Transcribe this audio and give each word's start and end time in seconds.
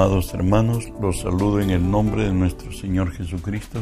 Amados 0.00 0.32
hermanos, 0.32 0.92
los 1.00 1.22
saludo 1.22 1.58
en 1.58 1.70
el 1.70 1.90
nombre 1.90 2.22
de 2.22 2.32
nuestro 2.32 2.70
Señor 2.70 3.10
Jesucristo. 3.10 3.80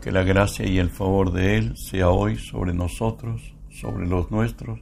Que 0.00 0.12
la 0.12 0.22
gracia 0.22 0.68
y 0.68 0.78
el 0.78 0.88
favor 0.88 1.32
de 1.32 1.58
Él 1.58 1.74
sea 1.76 2.10
hoy 2.10 2.36
sobre 2.36 2.72
nosotros, 2.74 3.52
sobre 3.68 4.06
los 4.06 4.30
nuestros, 4.30 4.78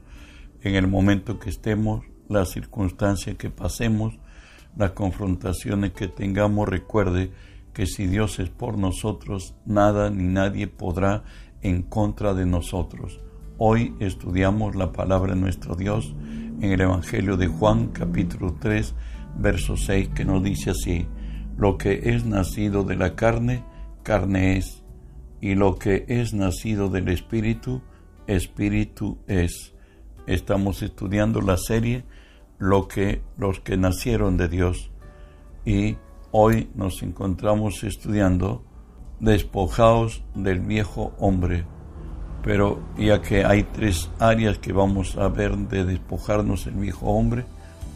en 0.61 0.75
el 0.75 0.87
momento 0.87 1.39
que 1.39 1.49
estemos, 1.49 2.05
las 2.29 2.51
circunstancias 2.51 3.37
que 3.39 3.49
pasemos, 3.49 4.19
las 4.77 4.91
confrontaciones 4.91 5.93
que 5.93 6.09
tengamos. 6.09 6.69
Recuerde 6.69 7.33
que 7.73 7.87
si 7.87 8.07
Dios 8.07 8.39
es 8.39 8.51
por 8.51 8.77
nosotros, 8.77 9.55
nada 9.65 10.11
ni 10.11 10.25
nadie 10.25 10.67
podrá 10.67 11.25
en 11.63 11.81
contra 11.81 12.35
de 12.35 12.45
nosotros. 12.45 13.19
Hoy 13.57 13.95
estudiamos 13.99 14.77
la 14.77 14.93
palabra 14.93 15.33
de 15.33 15.41
nuestro 15.41 15.75
Dios 15.75 16.15
en 16.61 16.71
el 16.71 16.83
Evangelio 16.83 17.39
de 17.39 17.47
Juan 17.47 17.87
capítulo 17.95 18.57
3 18.61 18.95
verso 19.37 19.77
6 19.77 20.11
que 20.15 20.25
nos 20.25 20.43
dice 20.43 20.71
así, 20.71 21.07
lo 21.57 21.77
que 21.77 22.01
es 22.15 22.25
nacido 22.25 22.85
de 22.85 22.97
la 22.97 23.15
carne, 23.15 23.65
carne 24.03 24.57
es, 24.57 24.83
y 25.41 25.55
lo 25.55 25.77
que 25.77 26.05
es 26.09 26.35
nacido 26.35 26.89
del 26.89 27.09
Espíritu, 27.09 27.83
Espíritu 28.27 29.19
es. 29.27 29.75
Estamos 30.27 30.83
estudiando 30.83 31.41
la 31.41 31.57
serie 31.57 32.05
Lo 32.59 32.87
que 32.87 33.23
los 33.37 33.61
que 33.61 33.77
nacieron 33.77 34.37
de 34.37 34.49
Dios 34.49 34.91
y 35.65 35.97
hoy 36.31 36.71
nos 36.75 37.03
encontramos 37.03 37.85
estudiando 37.85 38.65
despojados 39.19 40.23
del 40.35 40.61
viejo 40.61 41.13
hombre. 41.19 41.65
Pero 42.43 42.83
ya 42.99 43.21
que 43.21 43.45
hay 43.45 43.65
tres 43.65 44.11
áreas 44.19 44.59
que 44.59 44.73
vamos 44.73 45.17
a 45.17 45.29
ver 45.29 45.57
de 45.57 45.85
despojarnos 45.85 46.65
del 46.65 46.75
viejo 46.75 47.07
hombre, 47.07 47.45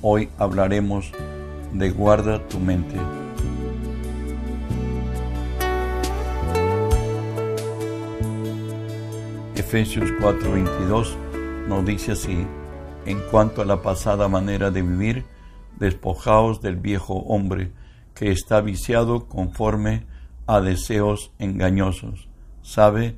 Hoy 0.07 0.29
hablaremos 0.37 1.13
de 1.73 1.89
guarda 1.89 2.47
tu 2.49 2.61
mente. 2.61 2.95
Efesios 9.57 10.11
4:22 10.21 11.17
nos 11.69 11.87
dice 11.87 12.13
así, 12.13 12.47
en 13.07 13.19
cuanto 13.31 13.63
a 13.63 13.65
la 13.65 13.81
pasada 13.81 14.29
manera 14.29 14.71
de 14.71 14.83
vivir, 14.83 15.25
despojaos 15.79 16.61
del 16.61 16.77
viejo 16.77 17.15
hombre 17.21 17.73
que 18.15 18.31
está 18.31 18.61
viciado 18.61 19.27
conforme 19.27 20.05
a 20.47 20.61
deseos 20.61 21.33
engañosos. 21.39 22.29
Sabe, 22.61 23.17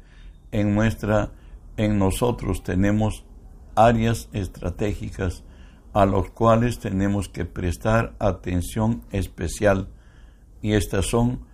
en 0.53 0.77
nuestra 0.77 1.33
en 1.77 1.99
nosotros 1.99 2.63
tenemos 2.63 3.25
áreas 3.75 4.29
estratégicas 4.33 5.43
a 5.97 6.05
los 6.05 6.29
cuales 6.29 6.79
tenemos 6.79 7.31
que 7.31 7.47
prestar 7.47 8.15
atención 8.19 9.03
especial. 9.13 9.89
Y 10.61 10.75
estas 10.75 11.07
son, 11.07 11.47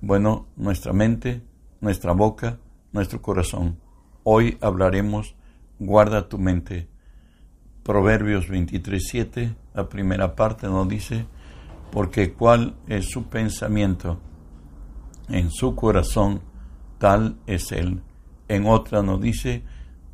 bueno, 0.00 0.48
nuestra 0.56 0.92
mente, 0.92 1.42
nuestra 1.80 2.10
boca, 2.10 2.58
nuestro 2.90 3.22
corazón. 3.22 3.78
Hoy 4.24 4.58
hablaremos, 4.60 5.36
guarda 5.78 6.28
tu 6.28 6.38
mente. 6.38 6.88
Proverbios 7.84 8.48
23.7, 8.48 9.54
la 9.74 9.88
primera 9.88 10.34
parte 10.34 10.66
nos 10.66 10.88
dice, 10.88 11.26
porque 11.92 12.32
cuál 12.32 12.74
es 12.88 13.10
su 13.10 13.28
pensamiento 13.28 14.18
en 15.28 15.52
su 15.52 15.76
corazón, 15.76 16.42
tal 16.98 17.36
es 17.46 17.70
él. 17.70 18.02
En 18.48 18.66
otra 18.66 19.04
nos 19.04 19.20
dice, 19.20 19.62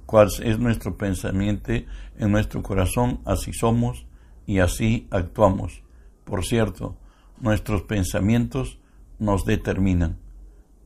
cuál 0.08 0.30
es 0.42 0.58
nuestro 0.58 0.96
pensamiento 0.96 1.70
en 1.70 2.32
nuestro 2.32 2.62
corazón, 2.62 3.20
así 3.26 3.52
somos 3.52 4.06
y 4.46 4.60
así 4.60 5.06
actuamos. 5.10 5.82
Por 6.24 6.46
cierto, 6.46 6.96
nuestros 7.38 7.82
pensamientos 7.82 8.78
nos 9.18 9.44
determinan. 9.44 10.16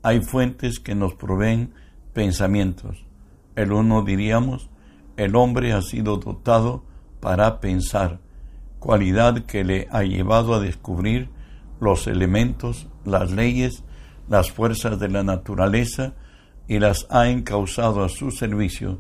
Hay 0.03 0.23
fuentes 0.23 0.81
que 0.81 0.97
nos 0.97 1.15
proveen 1.15 1.73
pensamientos. 2.13 3.07
El 3.55 3.71
uno 3.71 4.03
diríamos, 4.03 4.71
el 5.17 5.37
hombre 5.37 5.73
ha 5.73 5.83
sido 5.83 6.17
dotado 6.17 6.83
para 7.21 7.61
pensar, 7.61 8.19
cualidad 8.81 9.45
que 9.45 9.63
le 9.63 9.87
ha 9.93 10.03
llevado 10.03 10.53
a 10.53 10.59
descubrir 10.59 11.31
los 11.79 12.09
elementos, 12.09 12.89
las 13.05 13.31
leyes, 13.31 13.85
las 14.29 14.51
fuerzas 14.51 14.99
de 14.99 15.11
la 15.11 15.23
naturaleza 15.23 16.15
y 16.67 16.81
las 16.81 17.07
ha 17.09 17.29
encausado 17.29 18.03
a 18.03 18.09
su 18.09 18.33
servicio 18.33 18.99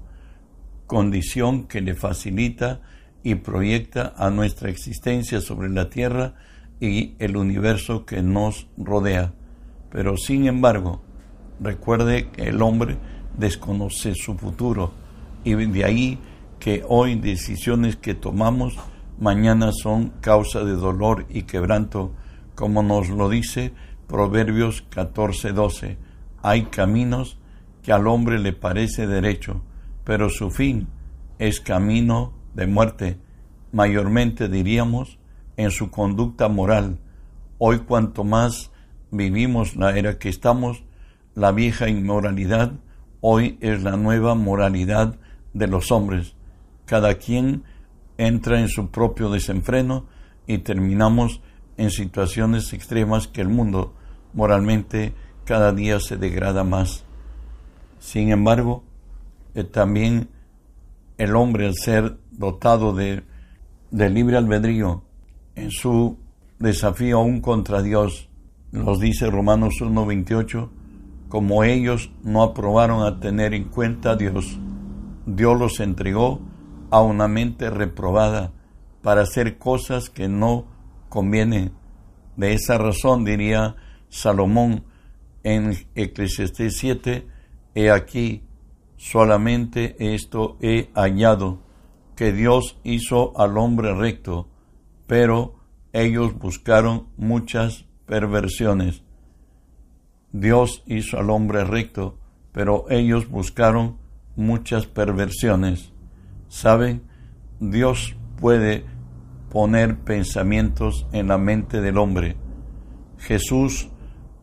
condición 0.86 1.64
que 1.64 1.80
le 1.80 1.94
facilita 1.94 2.80
y 3.22 3.36
proyecta 3.36 4.14
a 4.16 4.30
nuestra 4.30 4.68
existencia 4.68 5.40
sobre 5.40 5.68
la 5.68 5.88
Tierra 5.88 6.34
y 6.80 7.14
el 7.18 7.36
universo 7.36 8.04
que 8.04 8.22
nos 8.22 8.66
rodea. 8.76 9.32
Pero 9.90 10.16
sin 10.16 10.46
embargo, 10.46 11.02
recuerde 11.60 12.28
que 12.30 12.48
el 12.48 12.62
hombre 12.62 12.98
desconoce 13.38 14.14
su 14.14 14.36
futuro 14.36 14.92
y 15.44 15.54
de 15.54 15.84
ahí 15.84 16.18
que 16.58 16.84
hoy 16.88 17.16
decisiones 17.16 17.96
que 17.96 18.14
tomamos 18.14 18.76
mañana 19.18 19.70
son 19.72 20.10
causa 20.20 20.64
de 20.64 20.72
dolor 20.72 21.26
y 21.28 21.42
quebranto, 21.42 22.12
como 22.54 22.82
nos 22.82 23.08
lo 23.08 23.28
dice 23.28 23.72
Proverbios 24.06 24.84
14:12. 24.90 25.96
Hay 26.42 26.64
caminos 26.64 27.38
que 27.82 27.92
al 27.92 28.06
hombre 28.06 28.38
le 28.38 28.52
parece 28.52 29.06
derecho, 29.06 29.62
pero 30.04 30.28
su 30.28 30.50
fin 30.50 30.88
es 31.38 31.60
camino 31.60 32.32
de 32.54 32.66
muerte, 32.66 33.18
mayormente 33.72 34.48
diríamos 34.48 35.18
en 35.56 35.70
su 35.70 35.90
conducta 35.90 36.48
moral. 36.48 36.98
Hoy 37.58 37.80
cuanto 37.80 38.24
más 38.24 38.70
vivimos 39.10 39.76
la 39.76 39.96
era 39.96 40.18
que 40.18 40.28
estamos, 40.28 40.84
la 41.34 41.52
vieja 41.52 41.88
inmoralidad, 41.88 42.72
hoy 43.20 43.58
es 43.60 43.82
la 43.82 43.96
nueva 43.96 44.34
moralidad 44.34 45.16
de 45.54 45.66
los 45.66 45.92
hombres. 45.92 46.34
Cada 46.86 47.14
quien 47.14 47.64
entra 48.18 48.60
en 48.60 48.68
su 48.68 48.90
propio 48.90 49.30
desenfreno 49.30 50.06
y 50.46 50.58
terminamos 50.58 51.40
en 51.76 51.90
situaciones 51.90 52.72
extremas 52.72 53.28
que 53.28 53.40
el 53.40 53.48
mundo 53.48 53.94
moralmente 54.34 55.14
cada 55.44 55.72
día 55.72 56.00
se 56.00 56.16
degrada 56.16 56.64
más. 56.64 57.04
Sin 57.98 58.30
embargo, 58.30 58.84
eh, 59.54 59.64
también 59.64 60.28
el 61.18 61.36
hombre, 61.36 61.66
al 61.66 61.74
ser 61.74 62.18
dotado 62.30 62.94
de, 62.94 63.22
libre 63.90 64.36
albedrío 64.36 65.02
en 65.54 65.70
su 65.70 66.18
desafío 66.58 67.18
aún 67.18 67.40
contra 67.40 67.82
Dios, 67.82 68.28
nos 68.70 68.98
dice 68.98 69.30
Romanos 69.30 69.74
1.28, 69.80 70.70
como 71.28 71.64
ellos 71.64 72.10
no 72.22 72.42
aprobaron 72.42 73.04
a 73.06 73.20
tener 73.20 73.54
en 73.54 73.64
cuenta 73.64 74.12
a 74.12 74.16
Dios, 74.16 74.58
Dios 75.26 75.58
los 75.58 75.80
entregó 75.80 76.40
a 76.90 77.02
una 77.02 77.28
mente 77.28 77.70
reprobada 77.70 78.52
para 79.02 79.22
hacer 79.22 79.58
cosas 79.58 80.10
que 80.10 80.28
no 80.28 80.66
convienen. 81.08 81.72
De 82.36 82.54
esa 82.54 82.78
razón 82.78 83.24
diría 83.24 83.76
Salomón 84.08 84.84
en 85.42 85.74
Eclesiastés 85.94 86.76
7, 86.78 87.26
he 87.74 87.90
aquí, 87.90 88.42
Solamente 89.02 89.96
esto 90.14 90.56
he 90.60 90.92
hallado, 90.94 91.58
que 92.14 92.32
Dios 92.32 92.78
hizo 92.84 93.36
al 93.36 93.58
hombre 93.58 93.92
recto, 93.96 94.48
pero 95.08 95.56
ellos 95.92 96.38
buscaron 96.38 97.08
muchas 97.16 97.84
perversiones. 98.06 99.02
Dios 100.30 100.84
hizo 100.86 101.18
al 101.18 101.30
hombre 101.30 101.64
recto, 101.64 102.16
pero 102.52 102.86
ellos 102.90 103.28
buscaron 103.28 103.98
muchas 104.36 104.86
perversiones. 104.86 105.92
¿Saben? 106.46 107.02
Dios 107.58 108.14
puede 108.40 108.84
poner 109.50 109.98
pensamientos 109.98 111.08
en 111.10 111.26
la 111.26 111.38
mente 111.38 111.80
del 111.80 111.98
hombre. 111.98 112.36
Jesús 113.18 113.88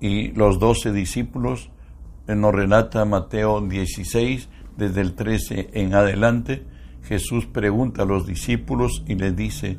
y 0.02 0.34
los 0.34 0.60
doce 0.60 0.92
discípulos 0.92 1.72
nos 2.36 2.54
relata 2.54 3.06
Mateo 3.06 3.62
16, 3.62 4.50
desde 4.80 5.02
el 5.02 5.14
13 5.14 5.70
en 5.74 5.94
adelante, 5.94 6.64
Jesús 7.04 7.46
pregunta 7.46 8.04
a 8.04 8.06
los 8.06 8.26
discípulos 8.26 9.04
y 9.08 9.16
les 9.16 9.36
dice, 9.36 9.78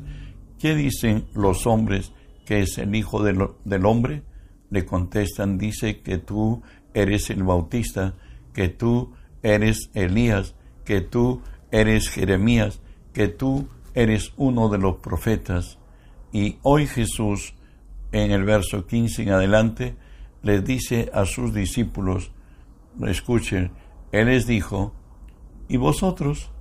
¿qué 0.59 0.75
dicen 0.75 1.25
los 1.33 1.67
hombres 1.67 2.13
que 2.45 2.61
es 2.61 2.77
el 2.77 2.95
Hijo 2.95 3.23
del 3.23 3.85
Hombre? 3.85 4.23
Le 4.69 4.85
contestan, 4.85 5.57
dice 5.57 6.01
que 6.01 6.19
tú 6.19 6.61
eres 6.93 7.29
el 7.29 7.43
Bautista, 7.43 8.13
que 8.53 8.69
tú 8.69 9.13
eres 9.43 9.89
Elías, 9.93 10.55
que 10.85 11.01
tú 11.01 11.41
eres 11.71 12.09
Jeremías, 12.09 12.81
que 13.13 13.27
tú 13.27 13.67
eres 13.93 14.33
uno 14.37 14.69
de 14.69 14.77
los 14.77 14.97
profetas. 14.97 15.79
Y 16.31 16.57
hoy 16.61 16.87
Jesús, 16.87 17.55
en 18.11 18.31
el 18.31 18.43
verso 18.43 18.85
15 18.85 19.23
en 19.23 19.29
adelante, 19.31 19.95
les 20.43 20.63
dice 20.63 21.09
a 21.13 21.25
sus 21.25 21.53
discípulos, 21.53 22.31
escuchen, 23.07 23.71
Él 24.11 24.27
les 24.27 24.45
dijo, 24.45 24.93
¿y 25.67 25.77
vosotros? 25.77 26.51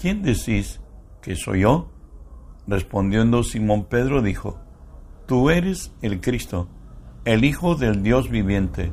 ¿Quién 0.00 0.22
decís 0.22 0.80
que 1.22 1.36
soy 1.36 1.60
yo? 1.60 1.90
Respondiendo 2.66 3.42
Simón 3.42 3.84
Pedro 3.84 4.22
dijo, 4.22 4.60
tú 5.26 5.50
eres 5.50 5.94
el 6.02 6.20
Cristo, 6.20 6.68
el 7.24 7.44
Hijo 7.44 7.74
del 7.74 8.02
Dios 8.02 8.30
viviente. 8.30 8.92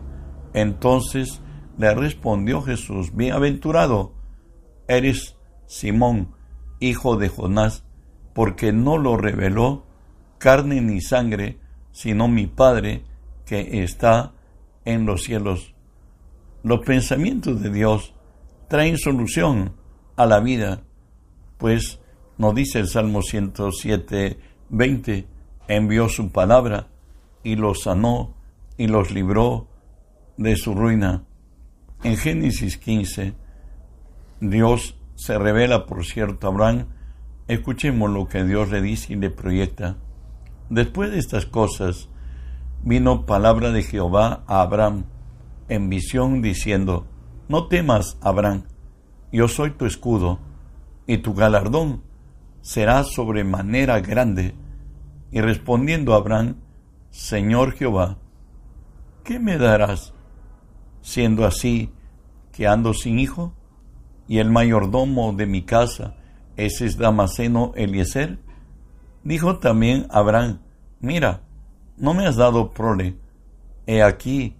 Entonces 0.53 1.41
le 1.77 1.93
respondió 1.93 2.61
Jesús, 2.61 3.15
bienaventurado 3.15 4.13
eres 4.87 5.35
Simón, 5.65 6.33
hijo 6.79 7.17
de 7.17 7.29
Jonás, 7.29 7.83
porque 8.33 8.71
no 8.71 8.97
lo 8.97 9.17
reveló 9.17 9.85
carne 10.37 10.81
ni 10.81 11.01
sangre, 11.01 11.59
sino 11.91 12.27
mi 12.27 12.47
Padre 12.47 13.03
que 13.45 13.83
está 13.83 14.33
en 14.85 15.05
los 15.05 15.23
cielos. 15.23 15.73
Los 16.67 16.81
pensamientos 16.81 17.61
de 17.61 17.69
Dios 17.69 18.13
traen 18.67 18.97
solución 18.97 19.71
a 20.17 20.25
la 20.25 20.41
vida, 20.41 20.81
pues 21.57 22.01
nos 22.37 22.55
dice 22.55 22.79
el 22.79 22.89
Salmo 22.89 23.21
107, 23.21 24.37
20, 24.67 25.27
envió 25.69 26.09
su 26.09 26.29
palabra 26.29 26.87
y 27.41 27.55
los 27.55 27.83
sanó 27.83 28.35
y 28.77 28.87
los 28.87 29.11
libró 29.11 29.69
de 30.35 30.57
su 30.57 30.75
ruina. 30.75 31.23
En 32.03 32.17
Génesis 32.17 32.77
15, 32.77 33.33
Dios 34.41 34.97
se 35.15 35.39
revela, 35.39 35.85
por 35.85 36.03
cierto, 36.03 36.47
a 36.47 36.49
Abraham. 36.49 36.87
Escuchemos 37.47 38.09
lo 38.09 38.27
que 38.27 38.43
Dios 38.43 38.71
le 38.71 38.81
dice 38.81 39.13
y 39.13 39.15
le 39.15 39.29
proyecta. 39.29 39.95
Después 40.69 41.11
de 41.11 41.19
estas 41.19 41.45
cosas, 41.45 42.09
vino 42.83 43.25
palabra 43.25 43.71
de 43.71 43.83
Jehová 43.83 44.43
a 44.47 44.63
Abraham 44.63 45.05
en 45.69 45.89
visión 45.89 46.41
diciendo, 46.41 47.07
No 47.47 47.67
temas, 47.67 48.17
Abraham, 48.21 48.63
yo 49.31 49.47
soy 49.47 49.71
tu 49.71 49.85
escudo, 49.85 50.39
y 51.07 51.19
tu 51.19 51.33
galardón 51.33 52.03
será 52.61 53.03
sobremanera 53.03 54.01
grande. 54.01 54.53
Y 55.31 55.39
respondiendo 55.39 56.13
Abraham, 56.13 56.57
Señor 57.09 57.71
Jehová, 57.73 58.17
¿qué 59.23 59.39
me 59.39 59.57
darás, 59.57 60.13
siendo 61.01 61.45
así 61.45 61.91
que 62.51 62.67
ando 62.67 62.93
sin 62.93 63.19
hijo? 63.19 63.53
Y 64.27 64.39
el 64.39 64.51
mayordomo 64.51 65.31
de 65.31 65.45
mi 65.45 65.61
casa, 65.61 66.15
ese 66.57 66.85
es 66.85 66.97
Damaseno 66.97 67.71
Eliezer. 67.75 68.39
Dijo 69.23 69.59
también 69.59 70.07
Abraham, 70.09 70.59
mira, 70.99 71.41
no 71.95 72.13
me 72.13 72.25
has 72.25 72.35
dado 72.35 72.71
prole, 72.71 73.15
he 73.85 74.03
aquí 74.03 74.56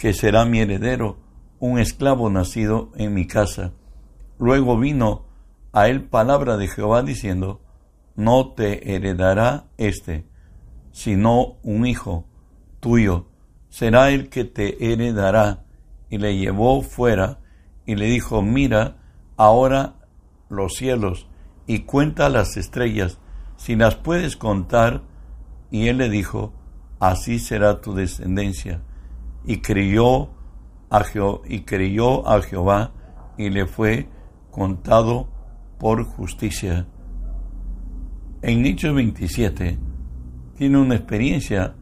que 0.00 0.14
será 0.14 0.46
mi 0.46 0.60
heredero, 0.60 1.18
un 1.58 1.78
esclavo 1.78 2.30
nacido 2.30 2.90
en 2.96 3.12
mi 3.12 3.26
casa. 3.26 3.74
Luego 4.38 4.78
vino 4.78 5.26
a 5.74 5.88
él 5.88 6.04
palabra 6.04 6.56
de 6.56 6.68
Jehová 6.68 7.02
diciendo, 7.02 7.60
no 8.16 8.54
te 8.54 8.94
heredará 8.94 9.66
éste, 9.76 10.24
sino 10.90 11.58
un 11.62 11.86
hijo 11.86 12.24
tuyo, 12.80 13.26
será 13.68 14.08
el 14.08 14.30
que 14.30 14.44
te 14.44 14.90
heredará. 14.90 15.66
Y 16.08 16.16
le 16.16 16.38
llevó 16.38 16.80
fuera 16.80 17.40
y 17.84 17.94
le 17.94 18.06
dijo, 18.06 18.40
mira 18.40 18.96
ahora 19.36 19.96
los 20.48 20.76
cielos 20.76 21.28
y 21.66 21.80
cuenta 21.80 22.30
las 22.30 22.56
estrellas, 22.56 23.18
si 23.58 23.76
las 23.76 23.96
puedes 23.96 24.38
contar. 24.38 25.02
Y 25.70 25.88
él 25.88 25.98
le 25.98 26.08
dijo, 26.08 26.54
así 27.00 27.38
será 27.38 27.82
tu 27.82 27.92
descendencia. 27.92 28.80
Y 29.44 29.58
creyó 29.58 30.30
a, 30.90 31.04
y 31.46 31.64
a 32.26 32.42
Jehová 32.42 32.92
y 33.36 33.50
le 33.50 33.66
fue 33.66 34.08
contado 34.50 35.28
por 35.78 36.04
justicia. 36.04 36.86
En 38.42 38.66
Hechos 38.66 38.94
27 38.94 39.78
tiene 40.56 40.78
una 40.78 40.94
experiencia 40.96 41.74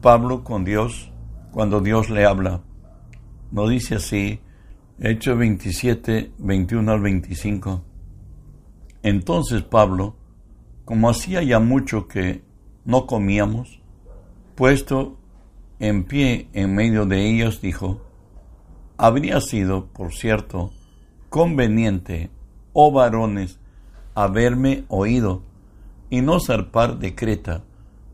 Pablo 0.00 0.44
con 0.44 0.64
Dios 0.64 1.12
cuando 1.50 1.80
Dios 1.80 2.10
le 2.10 2.24
habla. 2.24 2.62
No 3.50 3.68
dice 3.68 3.96
así, 3.96 4.40
Hechos 4.98 5.36
27, 5.36 6.32
21 6.38 6.92
al 6.92 7.00
25. 7.00 7.84
Entonces 9.02 9.62
Pablo, 9.62 10.16
como 10.84 11.10
hacía 11.10 11.42
ya 11.42 11.58
mucho 11.58 12.06
que 12.06 12.42
no 12.84 13.06
comíamos, 13.06 13.80
puesto 14.54 15.18
en 15.82 16.04
pie 16.04 16.46
en 16.52 16.76
medio 16.76 17.06
de 17.06 17.28
ellos, 17.28 17.60
dijo, 17.60 18.00
habría 18.96 19.40
sido, 19.40 19.86
por 19.86 20.14
cierto, 20.14 20.70
conveniente 21.28 22.30
oh 22.72 22.92
varones, 22.92 23.58
haberme 24.14 24.84
oído 24.86 25.42
y 26.08 26.20
no 26.20 26.38
zarpar 26.38 27.00
de 27.00 27.16
Creta, 27.16 27.64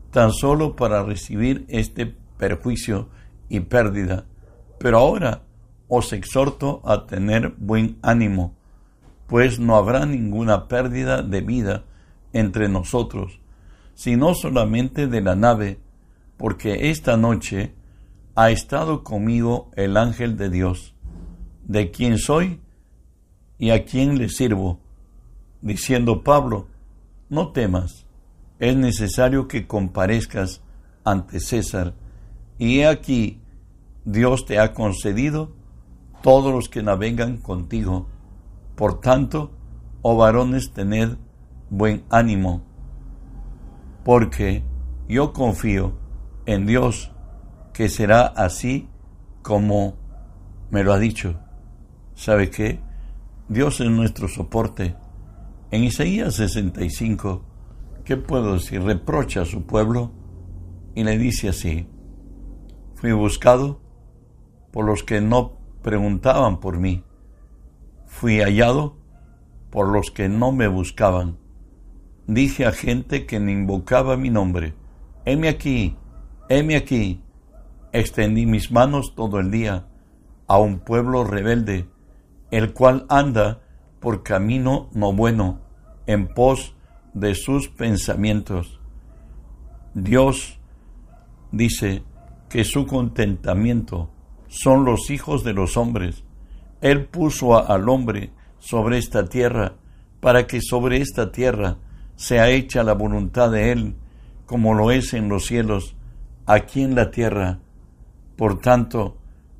tan 0.09 0.31
solo 0.31 0.75
para 0.75 1.03
recibir 1.03 1.65
este 1.67 2.11
perjuicio 2.39 3.07
y 3.49 3.59
pérdida. 3.59 4.25
Pero 4.79 4.97
ahora 4.97 5.43
os 5.87 6.11
exhorto 6.11 6.81
a 6.85 7.05
tener 7.05 7.53
buen 7.59 7.99
ánimo, 8.01 8.55
pues 9.27 9.59
no 9.59 9.75
habrá 9.75 10.07
ninguna 10.07 10.67
pérdida 10.67 11.21
de 11.21 11.41
vida 11.41 11.83
entre 12.33 12.67
nosotros, 12.67 13.39
sino 13.93 14.33
solamente 14.33 15.05
de 15.05 15.21
la 15.21 15.35
nave, 15.35 15.77
porque 16.39 16.89
esta 16.89 17.17
noche 17.17 17.75
ha 18.33 18.49
estado 18.49 19.03
conmigo 19.03 19.69
el 19.75 19.97
ángel 19.97 20.37
de 20.37 20.49
Dios, 20.49 20.95
de 21.65 21.91
quien 21.91 22.17
soy 22.17 22.61
y 23.57 23.71
a 23.71 23.83
quién 23.83 24.17
le 24.17 24.29
sirvo, 24.29 24.79
diciendo 25.61 26.23
Pablo, 26.23 26.67
no 27.27 27.51
temas, 27.51 28.05
es 28.57 28.73
necesario 28.77 29.49
que 29.49 29.67
comparezcas 29.67 30.61
ante 31.03 31.41
César, 31.41 31.93
y 32.57 32.79
he 32.79 32.87
aquí, 32.87 33.41
Dios 34.05 34.45
te 34.45 34.59
ha 34.59 34.73
concedido 34.73 35.51
todos 36.23 36.53
los 36.53 36.69
que 36.69 36.81
navegan 36.81 37.37
contigo. 37.37 38.07
Por 38.75 39.01
tanto, 39.01 39.51
oh 40.01 40.15
varones, 40.15 40.71
tened 40.71 41.17
buen 41.69 42.05
ánimo, 42.09 42.61
porque 44.05 44.63
yo 45.09 45.33
confío 45.33 45.98
en 46.53 46.65
Dios 46.65 47.11
que 47.73 47.89
será 47.89 48.25
así 48.25 48.89
como 49.43 49.97
me 50.71 50.83
lo 50.83 50.93
ha 50.93 50.99
dicho. 50.99 51.39
¿Sabe 52.15 52.49
qué? 52.49 52.79
Dios 53.47 53.79
es 53.81 53.89
nuestro 53.89 54.27
soporte. 54.27 54.95
En 55.71 55.83
Isaías 55.83 56.35
65, 56.35 57.43
¿qué 58.03 58.17
puedo 58.17 58.53
decir? 58.55 58.81
Reprocha 58.81 59.43
a 59.43 59.45
su 59.45 59.65
pueblo 59.67 60.11
y 60.95 61.03
le 61.03 61.19
dice 61.19 61.49
así, 61.49 61.87
fui 62.95 63.11
buscado 63.11 63.79
por 64.71 64.85
los 64.85 65.03
que 65.03 65.21
no 65.21 65.57
preguntaban 65.83 66.59
por 66.59 66.79
mí, 66.79 67.03
fui 68.07 68.39
hallado 68.41 68.97
por 69.69 69.87
los 69.87 70.09
que 70.09 70.29
no 70.29 70.51
me 70.51 70.67
buscaban. 70.67 71.37
Dije 72.25 72.65
a 72.65 72.71
gente 72.71 73.27
que 73.27 73.39
me 73.39 73.51
invocaba 73.51 74.17
mi 74.17 74.31
nombre, 74.31 74.73
heme 75.25 75.47
aquí, 75.47 75.95
heme 76.49 76.75
aquí. 76.75 77.21
Extendí 77.93 78.45
mis 78.45 78.71
manos 78.71 79.15
todo 79.15 79.39
el 79.39 79.49
día 79.49 79.87
a 80.47 80.57
un 80.57 80.79
pueblo 80.79 81.23
rebelde 81.23 81.87
el 82.51 82.73
cual 82.73 83.05
anda 83.09 83.61
por 83.99 84.23
camino 84.23 84.89
no 84.93 85.13
bueno, 85.13 85.59
en 86.07 86.27
pos 86.27 86.75
de 87.13 87.35
sus 87.35 87.69
pensamientos. 87.69 88.79
Dios 89.93 90.59
dice 91.51 92.03
que 92.49 92.63
su 92.63 92.85
contentamiento 92.85 94.09
son 94.47 94.85
los 94.85 95.09
hijos 95.11 95.43
de 95.43 95.53
los 95.53 95.77
hombres. 95.77 96.23
Él 96.81 97.05
puso 97.05 97.69
al 97.69 97.89
hombre 97.89 98.31
sobre 98.59 98.97
esta 98.97 99.25
tierra 99.25 99.75
para 100.19 100.47
que 100.47 100.61
sobre 100.61 100.97
esta 100.97 101.31
tierra 101.31 101.77
sea 102.15 102.49
hecha 102.49 102.83
la 102.83 102.93
voluntad 102.93 103.51
de 103.51 103.71
Él, 103.71 103.95
como 104.45 104.73
lo 104.73 104.91
es 104.91 105.13
en 105.13 105.29
los 105.29 105.45
cielos, 105.45 105.95
aquí 106.49 106.81
en 106.81 106.95
la 106.95 107.11
tierra. 107.11 107.59
Por 108.35 108.59
tanto, 108.59 109.17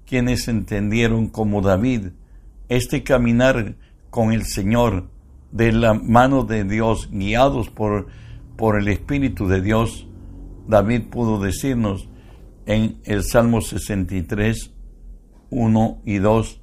quienes 0.08 0.48
entendieron 0.48 1.28
como 1.28 1.62
David 1.62 2.08
este 2.68 3.04
caminar 3.04 3.76
con 4.10 4.34
el 4.34 4.44
Señor 4.46 5.08
de 5.52 5.72
la 5.72 5.94
mano 5.94 6.46
de 6.46 6.64
Dios, 6.64 7.10
guiados 7.12 7.70
por, 7.70 8.08
por 8.58 8.80
el 8.80 8.88
Espíritu 8.88 9.48
de 9.48 9.62
Dios, 9.62 10.08
David 10.68 11.04
pudo 11.12 11.40
decirnos 11.40 12.10
en 12.66 13.00
el 13.04 13.24
Salmo 13.24 13.62
63, 13.62 14.72
1 15.52 16.02
y 16.06 16.18
2, 16.18 16.62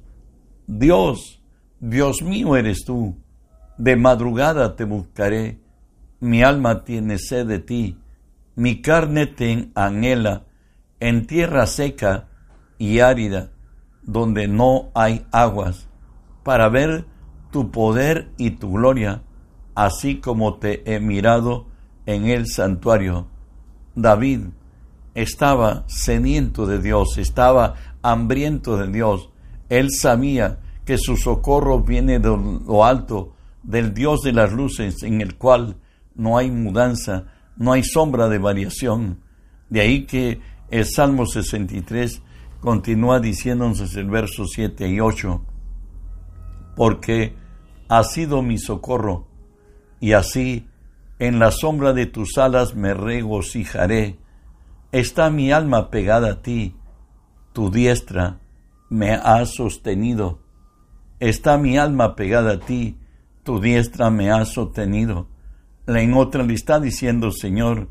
Dios, 0.67 1.41
Dios 1.79 2.21
mío 2.21 2.57
eres 2.57 2.83
tú, 2.83 3.15
de 3.77 3.95
madrugada 3.95 4.75
te 4.75 4.83
buscaré, 4.83 5.61
mi 6.19 6.43
alma 6.43 6.83
tiene 6.83 7.17
sed 7.17 7.47
de 7.47 7.59
ti, 7.59 7.97
mi 8.57 8.81
carne 8.81 9.27
te 9.27 9.69
anhela 9.75 10.47
en 10.99 11.27
tierra 11.27 11.67
seca 11.67 12.27
y 12.79 13.01
árida, 13.01 13.51
donde 14.01 14.47
no 14.47 14.89
hay 14.95 15.27
aguas 15.31 15.87
para 16.43 16.67
ver 16.67 17.05
tu 17.51 17.69
poder 17.69 18.31
y 18.35 18.51
tu 18.51 18.71
gloria, 18.71 19.21
así 19.75 20.15
como 20.15 20.55
te 20.55 20.81
he 20.91 20.99
mirado 20.99 21.67
en 22.07 22.25
el 22.25 22.47
santuario. 22.47 23.27
David 23.93 24.47
estaba 25.13 25.83
sediento 25.85 26.65
de 26.65 26.79
Dios, 26.79 27.19
estaba 27.19 27.75
hambriento 28.01 28.75
de 28.77 28.87
Dios. 28.87 29.29
Él 29.69 29.89
sabía 29.91 30.61
que 30.83 30.97
su 30.97 31.15
socorro 31.15 31.81
viene 31.81 32.17
de 32.17 32.29
lo 32.29 32.83
alto, 32.83 33.35
del 33.61 33.93
Dios 33.93 34.21
de 34.21 34.33
las 34.33 34.51
luces, 34.51 35.03
en 35.03 35.21
el 35.21 35.37
cual 35.37 35.77
no 36.15 36.39
hay 36.39 36.49
mudanza, 36.49 37.25
no 37.57 37.73
hay 37.73 37.83
sombra 37.83 38.29
de 38.29 38.37
variación. 38.37 39.21
De 39.69 39.81
ahí 39.81 40.05
que 40.05 40.39
el 40.69 40.85
Salmo 40.85 41.25
63 41.25 42.21
continúa 42.59 43.19
diciéndonos 43.19 43.95
el 43.95 44.09
verso 44.09 44.45
7 44.45 44.87
y 44.87 44.99
8, 44.99 45.41
porque 46.75 47.35
ha 47.89 48.03
sido 48.03 48.41
mi 48.41 48.57
socorro, 48.57 49.27
y 49.99 50.13
así 50.13 50.67
en 51.19 51.39
la 51.39 51.51
sombra 51.51 51.93
de 51.93 52.05
tus 52.05 52.37
alas 52.37 52.75
me 52.75 52.93
regocijaré. 52.93 54.19
Está 54.91 55.29
mi 55.29 55.51
alma 55.51 55.89
pegada 55.89 56.33
a 56.33 56.41
ti, 56.41 56.75
tu 57.53 57.71
diestra 57.71 58.39
me 58.89 59.13
ha 59.13 59.45
sostenido. 59.45 60.39
Está 61.19 61.57
mi 61.57 61.77
alma 61.77 62.15
pegada 62.15 62.53
a 62.53 62.59
ti, 62.59 62.97
tu 63.43 63.59
diestra 63.59 64.09
me 64.09 64.31
ha 64.31 64.45
sostenido. 64.45 65.27
En 65.87 66.13
otra 66.13 66.43
le 66.43 66.53
está 66.53 66.79
diciendo, 66.79 67.31
Señor, 67.31 67.87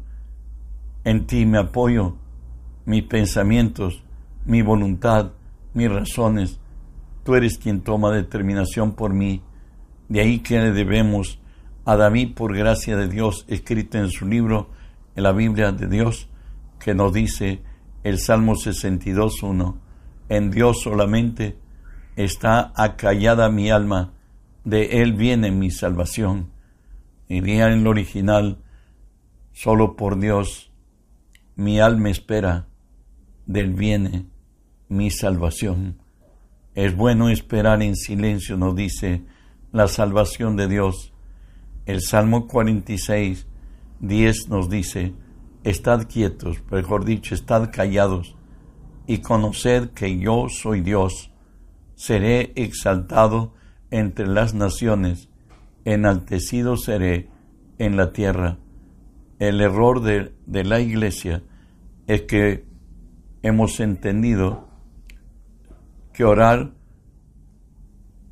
en 1.04 1.26
ti 1.26 1.46
me 1.46 1.58
apoyo, 1.58 2.16
mis 2.84 3.02
pensamientos, 3.04 4.02
mi 4.44 4.60
voluntad, 4.60 5.32
mis 5.72 5.90
razones. 5.90 6.60
Tú 7.24 7.34
eres 7.34 7.58
quien 7.58 7.80
toma 7.80 8.12
determinación 8.12 8.94
por 8.94 9.14
mí. 9.14 9.42
De 10.08 10.20
ahí 10.20 10.40
que 10.40 10.58
debemos 10.58 11.40
a 11.86 11.96
David, 11.96 12.34
por 12.34 12.56
gracia 12.56 12.96
de 12.96 13.08
Dios, 13.08 13.44
escrita 13.48 13.98
en 13.98 14.10
su 14.10 14.26
libro, 14.26 14.68
en 15.14 15.22
la 15.22 15.32
Biblia 15.32 15.72
de 15.72 15.86
Dios, 15.86 16.28
que 16.78 16.94
nos 16.94 17.12
dice 17.12 17.62
el 18.02 18.18
Salmo 18.18 18.54
62.1, 18.54 19.76
en 20.28 20.50
Dios 20.50 20.82
solamente 20.82 21.56
está 22.16 22.72
acallada 22.76 23.48
mi 23.48 23.70
alma, 23.70 24.12
de 24.64 25.02
Él 25.02 25.12
viene 25.12 25.50
mi 25.50 25.70
salvación. 25.70 26.55
Iría 27.28 27.72
en 27.72 27.84
lo 27.84 27.90
original, 27.90 28.58
solo 29.52 29.96
por 29.96 30.18
Dios 30.18 30.70
mi 31.56 31.80
alma 31.80 32.10
espera, 32.10 32.66
del 33.46 33.72
viene 33.72 34.26
mi 34.88 35.10
salvación. 35.10 35.98
Es 36.74 36.94
bueno 36.94 37.30
esperar 37.30 37.82
en 37.82 37.96
silencio, 37.96 38.58
nos 38.58 38.76
dice 38.76 39.22
la 39.72 39.88
salvación 39.88 40.56
de 40.56 40.68
Dios. 40.68 41.14
El 41.86 42.02
Salmo 42.02 42.46
46, 42.46 43.46
10 44.00 44.48
nos 44.50 44.68
dice, 44.68 45.14
Estad 45.64 46.06
quietos, 46.06 46.62
mejor 46.70 47.06
dicho, 47.06 47.34
estad 47.34 47.70
callados, 47.72 48.36
y 49.06 49.18
conoced 49.18 49.90
que 49.90 50.18
yo 50.18 50.48
soy 50.50 50.82
Dios. 50.82 51.32
Seré 51.94 52.52
exaltado 52.54 53.54
entre 53.90 54.26
las 54.26 54.52
naciones, 54.52 55.30
enaltecido 55.86 56.76
seré 56.76 57.30
en 57.78 57.96
la 57.96 58.12
tierra. 58.12 58.58
El 59.38 59.60
error 59.60 60.02
de, 60.02 60.32
la 60.64 60.80
iglesia 60.80 61.42
es 62.06 62.22
que 62.22 62.64
hemos 63.42 63.78
entendido 63.78 64.68
que 66.12 66.24
orar, 66.24 66.72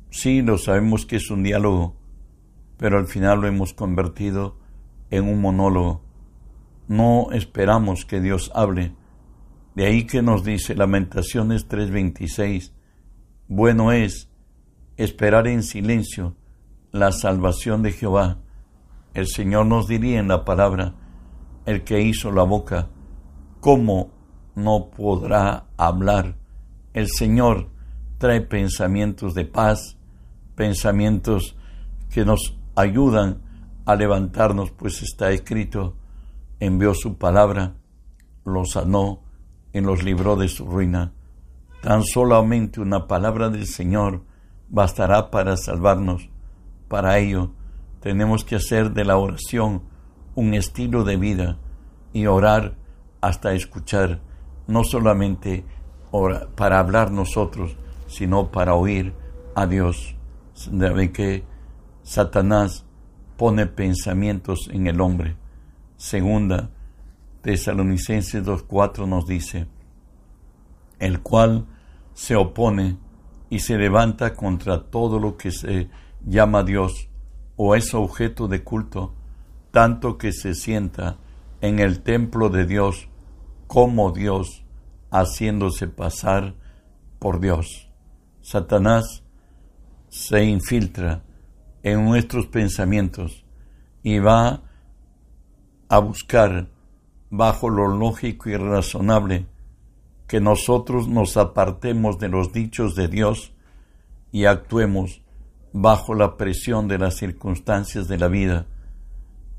sí 0.09 0.41
lo 0.41 0.57
sabemos 0.57 1.05
que 1.05 1.15
es 1.15 1.31
un 1.31 1.43
diálogo, 1.43 1.95
pero 2.77 2.97
al 2.97 3.07
final 3.07 3.41
lo 3.41 3.47
hemos 3.47 3.73
convertido 3.73 4.59
en 5.09 5.23
un 5.23 5.39
monólogo. 5.39 6.03
No 6.89 7.31
esperamos 7.31 8.05
que 8.05 8.19
Dios 8.19 8.51
hable. 8.53 8.93
De 9.75 9.85
ahí 9.85 10.05
que 10.05 10.21
nos 10.21 10.43
dice 10.43 10.75
Lamentaciones 10.75 11.69
3:26, 11.69 12.73
bueno 13.47 13.93
es 13.93 14.29
esperar 14.97 15.47
en 15.47 15.63
silencio 15.63 16.35
la 16.95 17.11
salvación 17.11 17.83
de 17.83 17.91
Jehová. 17.91 18.37
El 19.13 19.27
Señor 19.27 19.65
nos 19.65 19.85
diría 19.85 20.17
en 20.17 20.29
la 20.29 20.45
palabra, 20.45 20.93
el 21.65 21.83
que 21.83 21.99
hizo 21.99 22.31
la 22.31 22.43
boca, 22.43 22.87
¿cómo 23.59 24.11
no 24.55 24.91
podrá 24.91 25.65
hablar? 25.75 26.37
El 26.93 27.09
Señor 27.09 27.67
trae 28.17 28.39
pensamientos 28.39 29.33
de 29.33 29.43
paz, 29.43 29.97
pensamientos 30.55 31.57
que 32.09 32.23
nos 32.23 32.57
ayudan 32.77 33.41
a 33.85 33.95
levantarnos, 33.95 34.71
pues 34.71 35.01
está 35.01 35.31
escrito, 35.31 35.97
envió 36.61 36.93
su 36.93 37.17
palabra, 37.17 37.75
lo 38.45 38.63
sanó 38.63 39.19
y 39.73 39.81
los 39.81 40.01
libró 40.01 40.37
de 40.37 40.47
su 40.47 40.65
ruina. 40.65 41.11
Tan 41.81 42.05
solamente 42.05 42.79
una 42.79 43.05
palabra 43.05 43.49
del 43.49 43.67
Señor 43.67 44.23
bastará 44.69 45.29
para 45.29 45.57
salvarnos. 45.57 46.29
Para 46.87 47.17
ello, 47.17 47.51
tenemos 47.99 48.43
que 48.43 48.55
hacer 48.55 48.91
de 48.91 49.05
la 49.05 49.17
oración 49.17 49.83
un 50.35 50.53
estilo 50.53 51.03
de 51.03 51.17
vida 51.17 51.57
y 52.13 52.27
orar 52.27 52.75
hasta 53.21 53.53
escuchar, 53.53 54.21
no 54.67 54.83
solamente 54.83 55.65
para 56.55 56.79
hablar 56.79 57.11
nosotros, 57.11 57.75
sino 58.07 58.51
para 58.51 58.75
oír 58.75 59.13
a 59.55 59.65
Dios. 59.65 60.15
Debe 60.71 61.11
que 61.11 61.43
Satanás 62.03 62.85
pone 63.37 63.65
pensamientos 63.65 64.69
en 64.71 64.87
el 64.87 65.01
hombre. 65.01 65.35
Segunda, 65.97 66.69
Tesalonicenses 67.41 68.45
2.4 68.45 69.07
nos 69.07 69.27
dice, 69.27 69.67
el 70.99 71.21
cual 71.21 71.65
se 72.13 72.35
opone 72.35 72.97
y 73.49 73.59
se 73.59 73.77
levanta 73.77 74.33
contra 74.33 74.83
todo 74.83 75.19
lo 75.19 75.37
que 75.37 75.51
se 75.51 75.89
llama 76.25 76.63
Dios 76.63 77.09
o 77.55 77.75
es 77.75 77.93
objeto 77.93 78.47
de 78.47 78.63
culto, 78.63 79.13
tanto 79.71 80.17
que 80.17 80.33
se 80.33 80.53
sienta 80.53 81.17
en 81.61 81.79
el 81.79 82.01
templo 82.01 82.49
de 82.49 82.65
Dios 82.65 83.07
como 83.67 84.11
Dios, 84.11 84.63
haciéndose 85.11 85.87
pasar 85.87 86.55
por 87.19 87.39
Dios. 87.39 87.89
Satanás 88.41 89.23
se 90.09 90.43
infiltra 90.43 91.23
en 91.83 92.05
nuestros 92.05 92.47
pensamientos 92.47 93.45
y 94.03 94.19
va 94.19 94.63
a 95.89 95.99
buscar 95.99 96.67
bajo 97.29 97.69
lo 97.69 97.87
lógico 97.87 98.49
y 98.49 98.55
razonable 98.55 99.45
que 100.27 100.41
nosotros 100.41 101.07
nos 101.07 101.37
apartemos 101.37 102.17
de 102.17 102.29
los 102.29 102.51
dichos 102.51 102.95
de 102.95 103.07
Dios 103.07 103.53
y 104.31 104.45
actuemos 104.45 105.21
bajo 105.77 106.15
la 106.15 106.37
presión 106.37 106.87
de 106.87 106.97
las 106.97 107.17
circunstancias 107.17 108.07
de 108.07 108.17
la 108.17 108.29
vida. 108.29 108.65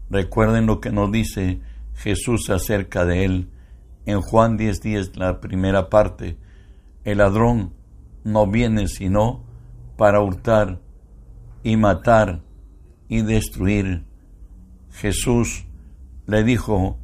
Recuerden 0.08 0.64
lo 0.64 0.80
que 0.80 0.90
nos 0.90 1.12
dice 1.12 1.60
Jesús 1.94 2.48
acerca 2.48 3.04
de 3.04 3.26
él 3.26 3.50
en 4.06 4.22
Juan 4.22 4.56
10:10, 4.56 5.14
la 5.16 5.42
primera 5.42 5.90
parte. 5.90 6.38
El 7.04 7.18
ladrón 7.18 7.74
no 8.24 8.46
viene 8.46 8.88
sino 8.88 9.44
para 9.98 10.22
hurtar, 10.22 10.80
y 11.62 11.76
matar 11.76 12.40
y 13.08 13.20
destruir. 13.20 14.04
Jesús 14.92 15.66
le 16.26 16.44
dijo 16.44 16.96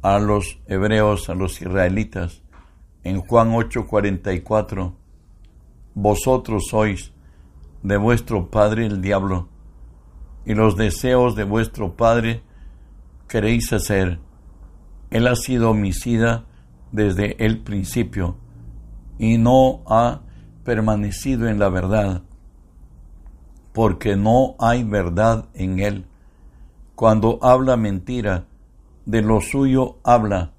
a 0.00 0.18
los 0.18 0.60
hebreos, 0.66 1.28
a 1.28 1.34
los 1.34 1.60
israelitas, 1.60 2.42
en 3.02 3.20
Juan 3.20 3.52
8:44, 3.52 4.94
vosotros 5.94 6.64
sois 6.70 7.13
de 7.84 7.96
vuestro 7.96 8.50
padre 8.50 8.86
el 8.86 9.00
diablo, 9.00 9.48
y 10.44 10.54
los 10.54 10.76
deseos 10.76 11.36
de 11.36 11.44
vuestro 11.44 11.94
padre 11.94 12.42
queréis 13.28 13.72
hacer. 13.72 14.18
Él 15.10 15.28
ha 15.28 15.36
sido 15.36 15.70
homicida 15.70 16.46
desde 16.90 17.44
el 17.44 17.60
principio 17.60 18.36
y 19.18 19.38
no 19.38 19.84
ha 19.86 20.22
permanecido 20.64 21.46
en 21.46 21.60
la 21.60 21.68
verdad 21.68 22.24
porque 23.74 24.14
no 24.14 24.54
hay 24.60 24.84
verdad 24.84 25.48
en 25.52 25.80
él. 25.80 26.06
Cuando 26.94 27.40
habla 27.42 27.76
mentira, 27.76 28.46
de 29.04 29.20
lo 29.20 29.40
suyo 29.40 29.98
habla, 30.04 30.52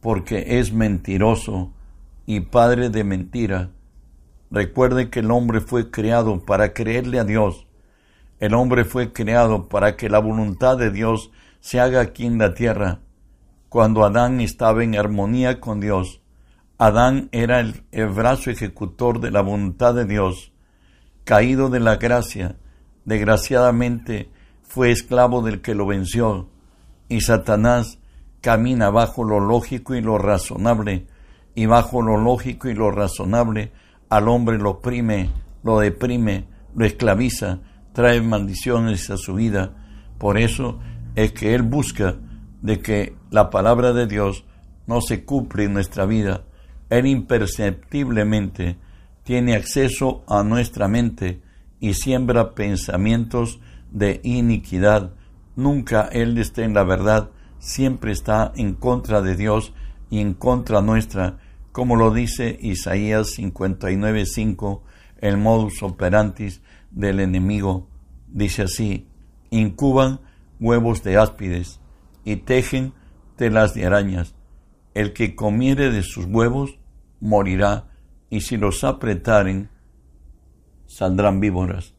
porque 0.00 0.58
es 0.58 0.72
mentiroso 0.72 1.72
y 2.26 2.40
padre 2.40 2.90
de 2.90 3.04
mentira. 3.04 3.70
Recuerde 4.50 5.10
que 5.10 5.20
el 5.20 5.30
hombre 5.30 5.60
fue 5.60 5.90
creado 5.90 6.44
para 6.44 6.72
creerle 6.72 7.18
a 7.18 7.24
Dios. 7.24 7.66
El 8.38 8.54
hombre 8.54 8.84
fue 8.84 9.12
creado 9.12 9.68
para 9.68 9.96
que 9.96 10.08
la 10.08 10.18
voluntad 10.18 10.76
de 10.76 10.90
Dios 10.90 11.30
se 11.60 11.80
haga 11.80 12.00
aquí 12.00 12.26
en 12.26 12.38
la 12.38 12.54
tierra. 12.54 13.00
Cuando 13.68 14.04
Adán 14.04 14.40
estaba 14.40 14.84
en 14.84 14.96
armonía 14.96 15.60
con 15.60 15.80
Dios, 15.80 16.20
Adán 16.78 17.28
era 17.32 17.60
el, 17.60 17.82
brazo 18.10 18.50
ejecutor 18.50 19.20
de 19.20 19.30
la 19.30 19.40
voluntad 19.40 19.94
de 19.94 20.04
Dios 20.04 20.52
caído 21.24 21.70
de 21.70 21.80
la 21.80 21.96
gracia, 21.96 22.56
desgraciadamente 23.04 24.30
fue 24.62 24.92
esclavo 24.92 25.42
del 25.42 25.60
que 25.60 25.74
lo 25.74 25.86
venció, 25.86 26.48
y 27.08 27.22
Satanás 27.22 27.98
camina 28.40 28.90
bajo 28.90 29.24
lo 29.24 29.40
lógico 29.40 29.96
y 29.96 30.02
lo 30.02 30.18
razonable, 30.18 31.08
y 31.54 31.66
bajo 31.66 32.00
lo 32.00 32.16
lógico 32.16 32.68
y 32.68 32.74
lo 32.74 32.92
razonable 32.92 33.72
al 34.08 34.28
hombre 34.28 34.58
lo 34.58 34.70
oprime, 34.70 35.30
lo 35.62 35.80
deprime, 35.80 36.46
lo 36.74 36.84
esclaviza, 36.84 37.60
trae 37.92 38.20
maldiciones 38.20 39.10
a 39.10 39.16
su 39.16 39.34
vida. 39.34 39.74
Por 40.18 40.38
eso 40.38 40.78
es 41.14 41.32
que 41.32 41.54
Él 41.54 41.62
busca 41.62 42.16
de 42.62 42.80
que 42.80 43.16
la 43.30 43.50
palabra 43.50 43.92
de 43.92 44.06
Dios 44.06 44.44
no 44.86 45.00
se 45.00 45.24
cumple 45.24 45.64
en 45.64 45.74
nuestra 45.74 46.06
vida. 46.06 46.44
Él 46.90 47.06
imperceptiblemente 47.06 48.76
tiene 49.24 49.56
acceso 49.56 50.24
a 50.28 50.42
nuestra 50.44 50.88
mente 50.88 51.40
y 51.80 51.94
siembra 51.94 52.54
pensamientos 52.54 53.60
de 53.90 54.20
iniquidad. 54.22 55.12
Nunca 55.56 56.08
Él 56.12 56.38
está 56.38 56.62
en 56.62 56.74
la 56.74 56.84
verdad, 56.84 57.30
siempre 57.58 58.12
está 58.12 58.52
en 58.56 58.74
contra 58.74 59.22
de 59.22 59.34
Dios 59.34 59.72
y 60.10 60.20
en 60.20 60.34
contra 60.34 60.80
nuestra, 60.80 61.38
como 61.76 61.96
lo 61.96 62.10
dice 62.10 62.58
Isaías 62.62 63.38
59.5, 63.38 64.80
el 65.18 65.36
modus 65.36 65.82
operantis 65.82 66.62
del 66.90 67.20
enemigo. 67.20 67.90
Dice 68.28 68.62
así, 68.62 69.08
incuban 69.50 70.22
huevos 70.58 71.02
de 71.02 71.18
áspides 71.18 71.78
y 72.24 72.36
tejen 72.36 72.94
telas 73.36 73.74
de 73.74 73.84
arañas. 73.84 74.34
El 74.94 75.12
que 75.12 75.34
comiere 75.34 75.90
de 75.90 76.02
sus 76.02 76.24
huevos 76.24 76.78
morirá, 77.20 77.90
y 78.30 78.40
si 78.40 78.56
los 78.56 78.82
apretaren, 78.82 79.68
saldrán 80.86 81.40
víboras. 81.40 81.92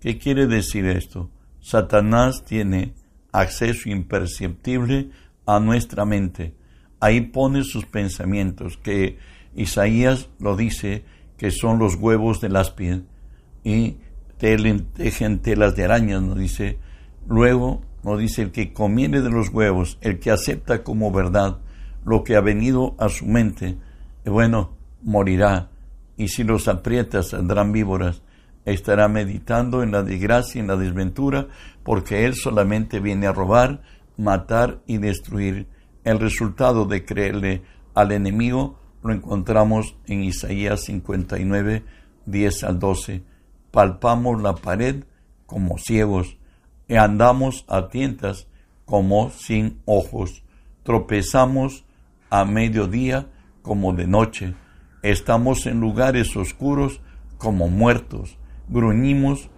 ¿Qué 0.00 0.16
quiere 0.16 0.46
decir 0.46 0.86
esto? 0.86 1.30
Satanás 1.60 2.46
tiene 2.46 2.94
acceso 3.30 3.90
imperceptible 3.90 5.10
a 5.44 5.60
nuestra 5.60 6.06
mente. 6.06 6.54
Ahí 7.00 7.20
pone 7.20 7.64
sus 7.64 7.86
pensamientos, 7.86 8.76
que 8.76 9.18
Isaías 9.54 10.28
lo 10.38 10.56
dice, 10.56 11.04
que 11.36 11.50
son 11.50 11.78
los 11.78 11.94
huevos 11.94 12.40
del 12.40 12.56
áspid, 12.56 13.00
y 13.64 13.96
tejen 14.38 15.38
telas 15.40 15.76
de 15.76 15.84
arañas, 15.84 16.22
nos 16.22 16.38
dice. 16.38 16.78
Luego 17.26 17.82
nos 18.02 18.18
dice 18.18 18.42
el 18.42 18.52
que 18.52 18.72
conviene 18.72 19.20
de 19.20 19.30
los 19.30 19.50
huevos, 19.50 19.98
el 20.00 20.18
que 20.18 20.30
acepta 20.30 20.82
como 20.82 21.12
verdad 21.12 21.58
lo 22.04 22.24
que 22.24 22.36
ha 22.36 22.40
venido 22.40 22.94
a 22.98 23.08
su 23.08 23.26
mente, 23.26 23.76
bueno, 24.24 24.76
morirá. 25.02 25.70
Y 26.16 26.28
si 26.28 26.44
los 26.44 26.68
aprietas, 26.68 27.28
saldrán 27.28 27.72
víboras. 27.72 28.22
Estará 28.64 29.08
meditando 29.08 29.82
en 29.82 29.92
la 29.92 30.02
desgracia, 30.02 30.60
en 30.60 30.66
la 30.66 30.76
desventura, 30.76 31.48
porque 31.82 32.26
él 32.26 32.34
solamente 32.34 33.00
viene 33.00 33.26
a 33.26 33.32
robar, 33.32 33.82
matar 34.16 34.80
y 34.86 34.98
destruir. 34.98 35.68
El 36.08 36.20
resultado 36.20 36.86
de 36.86 37.04
creerle 37.04 37.64
al 37.94 38.12
enemigo 38.12 38.78
lo 39.02 39.12
encontramos 39.12 39.94
en 40.06 40.24
Isaías 40.24 40.84
59, 40.84 41.84
10 42.24 42.64
al 42.64 42.78
12 42.78 43.24
palpamos 43.70 44.40
la 44.40 44.54
pared 44.54 45.04
como 45.44 45.76
ciegos 45.76 46.38
y 46.88 46.94
andamos 46.94 47.66
a 47.68 47.88
tientas 47.88 48.46
como 48.86 49.28
sin 49.28 49.82
ojos, 49.84 50.44
tropezamos 50.82 51.84
a 52.30 52.46
mediodía 52.46 53.26
como 53.60 53.92
de 53.92 54.06
noche, 54.06 54.54
estamos 55.02 55.66
en 55.66 55.78
lugares 55.78 56.34
oscuros 56.38 57.02
como 57.36 57.68
muertos, 57.68 58.38
gruñimos 58.70 59.50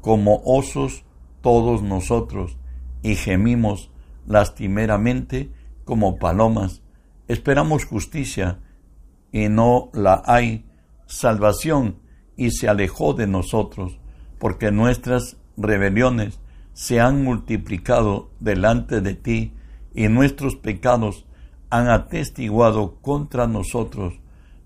como 0.00 0.42
osos 0.44 1.04
todos 1.42 1.84
nosotros 1.84 2.58
y 3.04 3.14
gemimos 3.14 3.92
lastimeramente 4.26 5.52
como 5.86 6.18
palomas. 6.18 6.82
Esperamos 7.28 7.86
justicia 7.86 8.58
y 9.32 9.48
no 9.48 9.88
la 9.94 10.22
hay, 10.26 10.66
salvación 11.06 11.96
y 12.36 12.50
se 12.50 12.68
alejó 12.68 13.14
de 13.14 13.26
nosotros, 13.26 13.98
porque 14.38 14.70
nuestras 14.70 15.38
rebeliones 15.56 16.40
se 16.74 17.00
han 17.00 17.24
multiplicado 17.24 18.30
delante 18.40 19.00
de 19.00 19.14
ti 19.14 19.54
y 19.94 20.08
nuestros 20.08 20.56
pecados 20.56 21.24
han 21.70 21.88
atestiguado 21.88 22.96
contra 23.00 23.46
nosotros, 23.46 24.14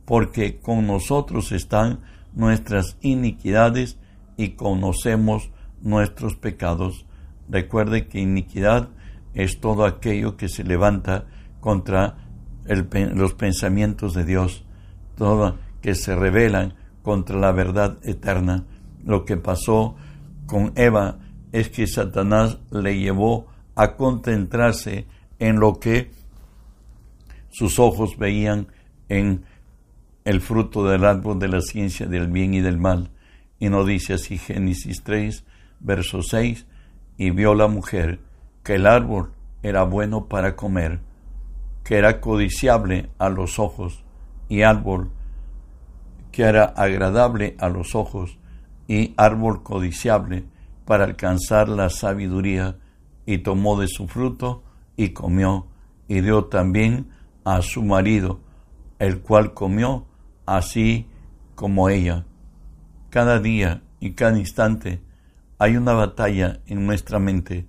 porque 0.04 0.58
con 0.58 0.86
nosotros 0.86 1.52
están 1.52 2.00
nuestras 2.34 2.96
iniquidades 3.02 3.98
y 4.36 4.50
conocemos 4.50 5.50
nuestros 5.82 6.34
pecados. 6.34 7.06
Recuerde 7.48 8.08
que 8.08 8.20
iniquidad 8.20 8.88
es 9.34 9.60
todo 9.60 9.84
aquello 9.84 10.36
que 10.36 10.48
se 10.48 10.64
levanta 10.64 11.26
contra 11.60 12.16
los 12.64 13.34
pensamientos 13.34 14.14
de 14.14 14.24
Dios, 14.24 14.64
todo 15.16 15.58
que 15.80 15.94
se 15.94 16.14
rebelan 16.14 16.74
contra 17.02 17.38
la 17.38 17.52
verdad 17.52 17.98
eterna. 18.02 18.64
Lo 19.04 19.24
que 19.24 19.36
pasó 19.36 19.96
con 20.46 20.72
Eva 20.76 21.18
es 21.52 21.70
que 21.70 21.86
Satanás 21.86 22.58
le 22.70 22.98
llevó 22.98 23.46
a 23.74 23.96
concentrarse 23.96 25.06
en 25.38 25.58
lo 25.58 25.80
que 25.80 26.10
sus 27.50 27.78
ojos 27.78 28.18
veían 28.18 28.68
en 29.08 29.44
el 30.24 30.40
fruto 30.40 30.84
del 30.84 31.04
árbol 31.04 31.38
de 31.38 31.48
la 31.48 31.60
ciencia 31.60 32.06
del 32.06 32.28
bien 32.28 32.54
y 32.54 32.60
del 32.60 32.78
mal. 32.78 33.10
Y 33.58 33.68
no 33.68 33.84
dice 33.84 34.14
así 34.14 34.38
Génesis 34.38 35.02
3, 35.02 35.44
verso 35.80 36.22
6, 36.22 36.66
y 37.16 37.30
vio 37.30 37.54
la 37.54 37.68
mujer 37.68 38.20
que 38.70 38.76
el 38.76 38.86
árbol 38.86 39.32
era 39.64 39.82
bueno 39.82 40.26
para 40.26 40.54
comer, 40.54 41.00
que 41.82 41.96
era 41.96 42.20
codiciable 42.20 43.10
a 43.18 43.28
los 43.28 43.58
ojos 43.58 44.04
y 44.48 44.62
árbol 44.62 45.10
que 46.30 46.44
era 46.44 46.66
agradable 46.66 47.56
a 47.58 47.68
los 47.68 47.96
ojos 47.96 48.38
y 48.86 49.12
árbol 49.16 49.64
codiciable 49.64 50.44
para 50.84 51.02
alcanzar 51.02 51.68
la 51.68 51.90
sabiduría, 51.90 52.76
y 53.26 53.38
tomó 53.38 53.76
de 53.80 53.88
su 53.88 54.06
fruto 54.06 54.62
y 54.96 55.08
comió, 55.08 55.66
y 56.06 56.20
dio 56.20 56.44
también 56.44 57.08
a 57.42 57.62
su 57.62 57.82
marido, 57.82 58.38
el 59.00 59.18
cual 59.18 59.52
comió 59.52 60.06
así 60.46 61.08
como 61.56 61.88
ella. 61.88 62.24
Cada 63.10 63.40
día 63.40 63.82
y 63.98 64.12
cada 64.12 64.38
instante 64.38 65.00
hay 65.58 65.76
una 65.76 65.94
batalla 65.94 66.60
en 66.68 66.86
nuestra 66.86 67.18
mente. 67.18 67.66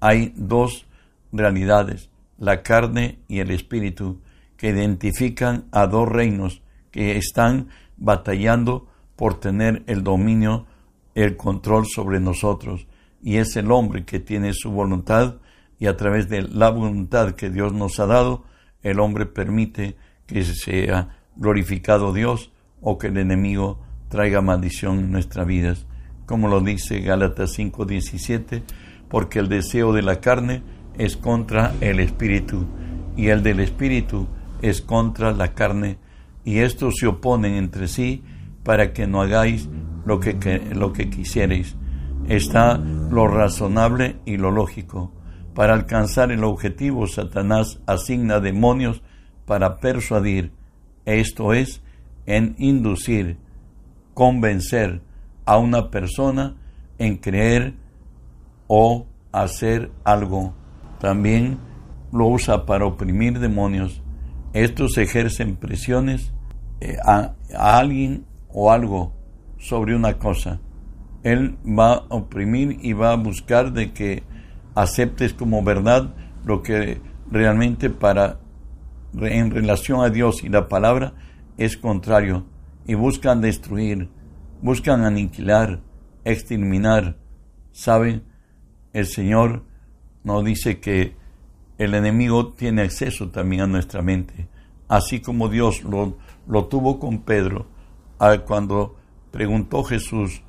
Hay 0.00 0.32
dos 0.36 0.86
realidades, 1.32 2.10
la 2.38 2.62
carne 2.62 3.18
y 3.28 3.40
el 3.40 3.50
espíritu, 3.50 4.20
que 4.56 4.70
identifican 4.70 5.66
a 5.70 5.86
dos 5.86 6.08
reinos 6.08 6.62
que 6.90 7.16
están 7.16 7.68
batallando 7.96 8.88
por 9.16 9.38
tener 9.40 9.82
el 9.86 10.02
dominio, 10.02 10.66
el 11.14 11.36
control 11.36 11.86
sobre 11.86 12.20
nosotros. 12.20 12.86
Y 13.22 13.36
es 13.36 13.56
el 13.56 13.70
hombre 13.72 14.04
que 14.04 14.20
tiene 14.20 14.52
su 14.52 14.70
voluntad 14.70 15.36
y 15.78 15.86
a 15.86 15.96
través 15.96 16.28
de 16.28 16.42
la 16.42 16.70
voluntad 16.70 17.32
que 17.32 17.50
Dios 17.50 17.72
nos 17.72 18.00
ha 18.00 18.06
dado, 18.06 18.44
el 18.82 19.00
hombre 19.00 19.26
permite 19.26 19.96
que 20.26 20.44
sea 20.44 21.16
glorificado 21.36 22.12
Dios 22.12 22.52
o 22.80 22.98
que 22.98 23.08
el 23.08 23.16
enemigo 23.16 23.80
traiga 24.08 24.40
maldición 24.40 24.98
en 24.98 25.12
nuestras 25.12 25.46
vidas. 25.46 25.86
Como 26.26 26.48
lo 26.48 26.60
dice 26.60 27.00
Gálatas 27.00 27.52
5:17, 27.56 28.62
porque 29.08 29.38
el 29.38 29.48
deseo 29.48 29.92
de 29.92 30.02
la 30.02 30.20
carne 30.20 30.62
es 30.96 31.16
contra 31.16 31.72
el 31.80 32.00
espíritu 32.00 32.66
y 33.16 33.28
el 33.28 33.42
del 33.42 33.60
espíritu 33.60 34.28
es 34.62 34.80
contra 34.80 35.32
la 35.32 35.54
carne 35.54 35.98
y 36.44 36.58
estos 36.58 36.96
se 36.98 37.06
oponen 37.06 37.54
entre 37.54 37.88
sí 37.88 38.22
para 38.62 38.92
que 38.92 39.06
no 39.06 39.20
hagáis 39.20 39.68
lo 40.04 40.20
que, 40.20 40.34
lo 40.74 40.92
que 40.92 41.10
quisierais. 41.10 41.76
Está 42.28 42.76
lo 42.76 43.26
razonable 43.28 44.16
y 44.24 44.36
lo 44.36 44.50
lógico. 44.50 45.12
Para 45.54 45.74
alcanzar 45.74 46.30
el 46.30 46.44
objetivo, 46.44 47.06
Satanás 47.06 47.80
asigna 47.86 48.40
demonios 48.40 49.02
para 49.46 49.78
persuadir, 49.80 50.52
esto 51.04 51.52
es, 51.54 51.82
en 52.26 52.54
inducir, 52.58 53.38
convencer 54.14 55.00
a 55.46 55.58
una 55.58 55.90
persona 55.90 56.56
en 56.98 57.16
creer 57.16 57.74
o 58.68 59.06
hacer 59.32 59.90
algo. 60.04 60.54
También 61.00 61.58
lo 62.12 62.28
usa 62.28 62.64
para 62.64 62.86
oprimir 62.86 63.40
demonios. 63.40 64.02
Estos 64.52 64.96
ejercen 64.96 65.56
presiones 65.56 66.32
eh, 66.80 66.96
a, 67.04 67.34
alguien 67.56 68.24
o 68.48 68.70
algo 68.70 69.12
sobre 69.58 69.96
una 69.96 70.18
cosa, 70.18 70.60
Él 71.24 71.58
va 71.66 71.94
a 71.94 72.04
oprimir 72.10 72.78
y 72.80 72.92
va 72.92 73.12
a 73.12 73.16
buscar 73.16 73.72
de 73.72 73.92
que 73.92 74.22
aceptes 74.76 75.34
como 75.34 75.64
verdad 75.64 76.14
lo 76.44 76.62
que 76.62 77.00
realmente 77.30 77.90
para 77.90 78.38
en 79.20 79.50
relación 79.50 80.00
a 80.02 80.10
Dios 80.10 80.44
y 80.44 80.48
la 80.48 80.68
palabra 80.68 81.14
es 81.56 81.76
contrario 81.76 82.46
y 82.86 82.94
buscan 82.94 83.40
destruir, 83.40 84.08
buscan 84.62 85.04
aniquilar, 85.04 85.80
exterminar. 86.24 87.16
¿Saben? 87.72 88.22
El 88.98 89.06
Señor 89.06 89.62
nos 90.24 90.44
dice 90.44 90.80
que 90.80 91.14
el 91.78 91.94
enemigo 91.94 92.48
tiene 92.54 92.82
acceso 92.82 93.28
también 93.30 93.62
a 93.62 93.66
nuestra 93.68 94.02
mente, 94.02 94.48
así 94.88 95.20
como 95.20 95.48
Dios 95.48 95.84
lo, 95.84 96.18
lo 96.48 96.64
tuvo 96.64 96.98
con 96.98 97.20
Pedro 97.22 97.66
cuando 98.44 98.96
preguntó 99.30 99.84
Jesús, 99.84 100.42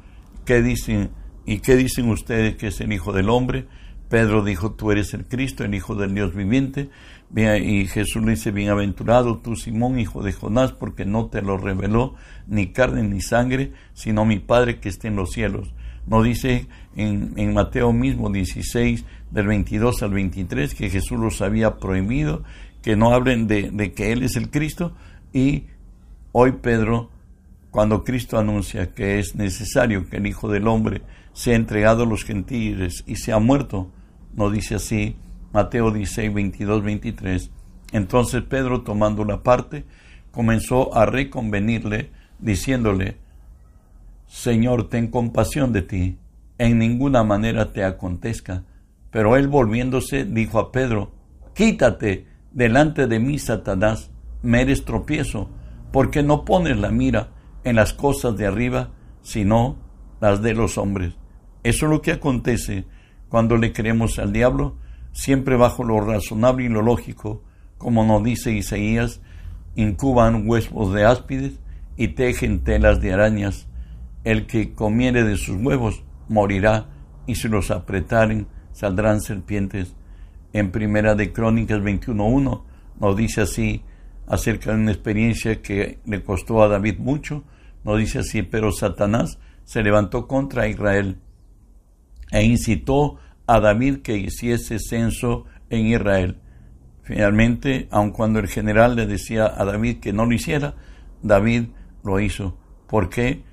¿qué 0.46 0.64
dicen 0.64 1.12
y 1.46 1.60
qué 1.60 1.76
dicen 1.76 2.10
ustedes 2.10 2.56
que 2.56 2.68
es 2.68 2.82
el 2.82 2.92
Hijo 2.92 3.14
del 3.14 3.30
Hombre? 3.30 3.68
Pedro 4.10 4.44
dijo, 4.44 4.72
tú 4.72 4.90
eres 4.90 5.14
el 5.14 5.28
Cristo, 5.28 5.64
el 5.64 5.76
Hijo 5.76 5.94
del 5.94 6.16
Dios 6.16 6.34
viviente. 6.34 6.90
Y 7.36 7.86
Jesús 7.86 8.24
le 8.24 8.32
dice, 8.32 8.50
bienaventurado 8.50 9.38
tú, 9.38 9.56
Simón, 9.56 10.00
hijo 10.00 10.24
de 10.24 10.34
Jonás, 10.34 10.72
porque 10.72 11.06
no 11.06 11.28
te 11.28 11.44
lo 11.44 11.58
reveló 11.58 12.16
ni 12.48 12.72
carne 12.72 13.04
ni 13.04 13.22
sangre, 13.22 13.72
sino 13.94 14.26
mi 14.26 14.40
Padre 14.40 14.80
que 14.80 14.90
está 14.90 15.08
en 15.08 15.16
los 15.16 15.30
cielos. 15.30 15.72
No 16.10 16.24
dice 16.24 16.67
en, 16.95 17.54
Mateo 17.54 17.93
mismo 17.93 18.32
16, 18.32 19.06
del 19.30 19.48
22 19.48 20.02
al 20.02 20.10
23, 20.12 20.74
que 20.74 20.89
Jesús 20.89 21.19
los 21.19 21.41
había 21.41 21.78
prohibido, 21.78 22.43
que 22.82 22.95
no 22.95 23.13
hablen 23.13 23.48
de, 23.48 23.69
de 23.72 23.93
que 23.93 24.12
Él 24.12 24.24
es 24.24 24.36
el 24.36 24.50
Cristo. 24.50 24.95
Y 25.32 25.65
hoy 26.32 26.54
Pedro, 26.54 27.12
cuando 27.69 28.04
Cristo 28.04 28.39
anuncia 28.39 28.91
que 28.95 29.19
es 29.19 29.36
necesario 29.36 30.10
que 30.10 30.17
el 30.17 30.26
Hijo 30.26 30.50
del 30.50 30.67
Hombre 30.67 31.04
sea 31.34 31.56
entregado 31.56 32.04
a 32.04 32.08
los 32.08 32.24
gentiles 32.24 33.04
y 33.06 33.17
sea 33.17 33.38
muerto, 33.38 33.91
no 34.34 34.50
dice 34.50 34.76
así 34.76 35.15
Mateo 35.54 35.91
16, 35.91 36.34
22, 36.34 36.84
23. 36.84 37.52
Entonces 37.91 38.41
Pedro, 38.41 38.82
tomando 38.82 39.26
la 39.26 39.43
parte, 39.43 39.86
comenzó 40.32 40.95
a 40.95 41.06
reconvenirle, 41.06 42.10
diciéndole, 42.39 43.17
Señor, 44.30 44.89
ten 44.89 45.08
compasión 45.08 45.74
de 45.74 45.82
ti, 45.82 46.20
en 46.60 46.78
ninguna 46.78 47.24
manera 47.24 47.74
te 47.74 47.84
acontezca. 47.84 48.63
Pero 49.10 49.36
él 49.36 49.48
volviéndose 49.48 50.24
dijo 50.24 50.60
a 50.60 50.72
Pedro, 50.72 51.12
Quítate 51.56 52.28
delante 52.52 53.08
de 53.08 53.20
mí, 53.20 53.39
Satanás, 53.39 54.12
me 54.44 54.62
eres 54.62 54.86
tropiezo, 54.86 55.50
porque 55.92 56.22
no 56.22 56.46
pones 56.46 56.78
la 56.78 56.92
mira 56.92 57.32
en 57.63 57.76
las 57.76 57.94
cosas 57.94 58.38
de 58.38 58.46
arriba, 58.46 58.92
sino 59.24 59.78
las 60.22 60.44
de 60.44 60.54
los 60.54 60.78
hombres. 60.78 61.15
Eso 61.63 61.88
es 61.88 61.92
lo 61.92 62.02
que 62.04 62.12
acontece 62.12 62.86
cuando 63.30 63.58
le 63.58 63.74
creemos 63.74 64.20
al 64.20 64.32
diablo, 64.32 64.76
siempre 65.12 65.56
bajo 65.56 65.84
lo 65.84 66.02
razonable 66.02 66.65
y 66.65 66.70
lo 66.70 66.84
lógico, 66.84 67.44
como 67.80 68.06
nos 68.06 68.24
dice 68.24 68.52
Isaías, 68.52 69.22
incuban 69.76 70.48
huevos 70.48 70.94
de 70.94 71.04
áspides 71.04 71.54
y 71.98 72.10
tejen 72.10 72.63
telas 72.63 73.02
de 73.02 73.12
arañas. 73.12 73.68
El 74.23 74.45
que 74.47 74.73
comiere 74.73 75.23
de 75.23 75.38
sus 75.38 75.58
huevos 75.62 76.03
morirá, 76.27 76.88
y 77.25 77.36
si 77.36 77.47
los 77.47 77.71
apretaren 77.71 78.47
saldrán 78.71 79.21
serpientes. 79.21 79.95
En 80.53 80.71
Primera 80.71 81.15
de 81.15 81.32
Crónicas 81.32 81.79
21.1 81.79 82.63
nos 82.99 83.15
dice 83.15 83.41
así 83.41 83.84
acerca 84.27 84.71
de 84.71 84.77
una 84.77 84.91
experiencia 84.91 85.62
que 85.62 85.99
le 86.05 86.23
costó 86.23 86.63
a 86.63 86.67
David 86.67 86.99
mucho, 86.99 87.43
nos 87.84 87.97
dice 87.97 88.19
así, 88.19 88.41
pero 88.43 88.71
Satanás 88.71 89.39
se 89.63 89.84
levantó 89.84 90.27
contra 90.27 90.67
Israel 90.67 91.17
e 92.32 92.43
incitó 92.43 93.17
a 93.47 93.60
David 93.60 93.97
que 93.97 94.17
hiciese 94.17 94.79
censo 94.79 95.45
en 95.69 95.88
Israel. 95.88 96.38
Finalmente, 97.03 97.88
aun 97.89 98.12
cuando 98.12 98.39
el 98.39 98.47
general 98.47 98.95
le 98.95 99.08
decía 99.08 99.51
a 99.55 99.65
David 99.65 99.99
que 99.99 100.13
no 100.13 100.25
lo 100.25 100.34
hiciera, 100.34 100.75
David 101.23 101.69
lo 102.03 102.19
hizo. 102.19 102.58
¿Por 102.88 103.10
qué? 103.10 103.43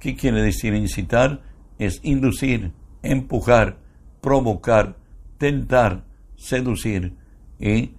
¿Qué 0.00 0.14
quiere 0.14 0.42
decir 0.42 0.74
incitar? 0.74 1.42
Es 1.78 2.00
inducir, 2.02 2.72
empujar, 3.02 3.78
provocar, 4.20 4.96
tentar, 5.38 6.04
seducir. 6.36 7.14
Y 7.58 7.92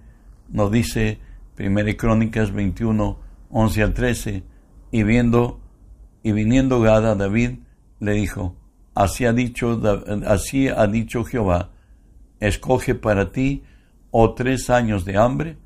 nos 0.48 0.70
dice 0.70 1.18
1 1.58 1.96
Crónicas 1.96 2.52
21, 2.52 3.18
11 3.50 3.82
al 3.82 3.94
13, 3.94 4.42
y 4.92 5.02
viendo 5.02 5.60
y 6.22 6.32
viniendo 6.32 6.80
Gada 6.80 7.14
David 7.14 7.58
le 7.98 8.12
dijo, 8.12 8.56
Así 8.94 9.24
ha 9.24 9.32
dicho, 9.32 9.80
así 10.26 10.68
ha 10.68 10.86
dicho 10.86 11.24
Jehová, 11.24 11.70
escoge 12.40 12.94
para 12.94 13.30
ti 13.30 13.62
o 14.10 14.34
tres 14.34 14.68
años 14.68 15.04
de 15.04 15.16
hambre, 15.16 15.56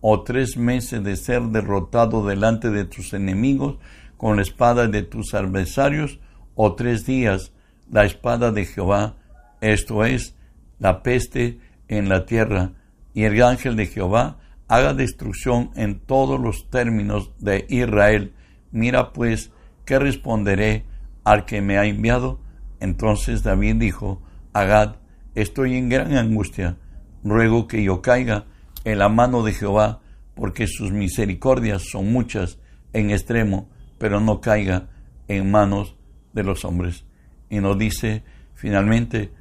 o 0.00 0.22
tres 0.22 0.58
meses 0.58 1.02
de 1.02 1.16
ser 1.16 1.42
derrotado 1.44 2.26
delante 2.26 2.68
de 2.70 2.84
tus 2.84 3.14
enemigos 3.14 3.78
con 4.24 4.36
la 4.36 4.42
espada 4.42 4.88
de 4.88 5.02
tus 5.02 5.34
adversarios, 5.34 6.18
o 6.54 6.74
tres 6.74 7.04
días 7.04 7.52
la 7.90 8.06
espada 8.06 8.52
de 8.52 8.64
Jehová, 8.64 9.16
esto 9.60 10.02
es, 10.02 10.34
la 10.78 11.02
peste 11.02 11.58
en 11.88 12.08
la 12.08 12.24
tierra, 12.24 12.72
y 13.12 13.24
el 13.24 13.42
ángel 13.42 13.76
de 13.76 13.84
Jehová 13.84 14.38
haga 14.66 14.94
destrucción 14.94 15.72
en 15.76 16.00
todos 16.00 16.40
los 16.40 16.70
términos 16.70 17.32
de 17.38 17.66
Israel. 17.68 18.32
Mira 18.70 19.12
pues, 19.12 19.52
¿qué 19.84 19.98
responderé 19.98 20.86
al 21.22 21.44
que 21.44 21.60
me 21.60 21.76
ha 21.76 21.84
enviado? 21.84 22.40
Entonces 22.80 23.42
David 23.42 23.74
dijo, 23.74 24.22
Agad, 24.54 24.96
estoy 25.34 25.76
en 25.76 25.90
gran 25.90 26.16
angustia, 26.16 26.78
ruego 27.22 27.68
que 27.68 27.84
yo 27.84 28.00
caiga 28.00 28.46
en 28.84 29.00
la 29.00 29.10
mano 29.10 29.42
de 29.42 29.52
Jehová, 29.52 30.00
porque 30.34 30.66
sus 30.66 30.92
misericordias 30.92 31.82
son 31.92 32.10
muchas 32.10 32.58
en 32.94 33.10
extremo, 33.10 33.68
pero 33.98 34.20
no 34.20 34.40
caiga 34.40 34.88
en 35.28 35.50
manos 35.50 35.96
de 36.32 36.42
los 36.42 36.64
hombres. 36.64 37.04
Y 37.50 37.60
nos 37.60 37.78
dice 37.78 38.22
finalmente, 38.54 39.32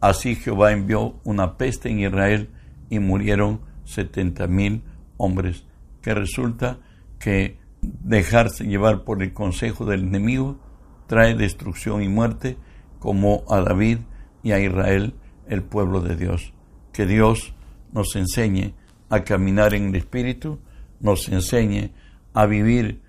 así 0.00 0.34
Jehová 0.34 0.72
envió 0.72 1.20
una 1.24 1.56
peste 1.56 1.90
en 1.90 2.00
Israel 2.00 2.50
y 2.90 2.98
murieron 2.98 3.60
setenta 3.84 4.46
mil 4.46 4.82
hombres, 5.16 5.64
que 6.02 6.14
resulta 6.14 6.78
que 7.18 7.58
dejarse 7.80 8.64
llevar 8.64 9.04
por 9.04 9.22
el 9.22 9.32
consejo 9.32 9.84
del 9.84 10.02
enemigo 10.02 10.58
trae 11.06 11.34
destrucción 11.34 12.02
y 12.02 12.08
muerte 12.08 12.56
como 12.98 13.44
a 13.48 13.60
David 13.60 13.98
y 14.42 14.52
a 14.52 14.58
Israel, 14.58 15.14
el 15.48 15.62
pueblo 15.62 16.00
de 16.00 16.16
Dios. 16.16 16.52
Que 16.92 17.06
Dios 17.06 17.54
nos 17.92 18.16
enseñe 18.16 18.74
a 19.08 19.22
caminar 19.22 19.74
en 19.74 19.88
el 19.88 19.96
Espíritu, 19.96 20.58
nos 21.00 21.28
enseñe 21.28 21.92
a 22.34 22.46
vivir 22.46 23.02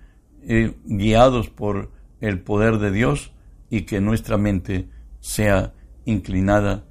eh, 0.46 0.74
guiados 0.84 1.50
por 1.50 1.90
el 2.20 2.40
poder 2.40 2.78
de 2.78 2.90
Dios 2.90 3.32
y 3.70 3.82
que 3.82 4.00
nuestra 4.00 4.36
mente 4.36 4.88
sea 5.20 5.72
inclinada 6.04 6.84